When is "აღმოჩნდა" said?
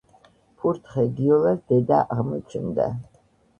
2.17-2.91